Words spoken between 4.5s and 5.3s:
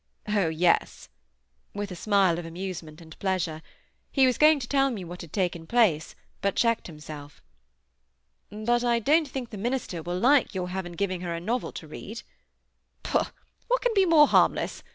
to tell me what